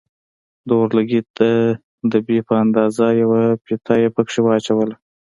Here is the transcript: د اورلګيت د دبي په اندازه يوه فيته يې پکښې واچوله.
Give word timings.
د 0.67 0.69
اورلګيت 0.79 1.27
د 1.39 1.41
دبي 2.11 2.39
په 2.47 2.53
اندازه 2.63 3.07
يوه 3.21 3.41
فيته 3.63 3.93
يې 4.01 4.09
پکښې 4.15 4.39
واچوله. 4.43 4.95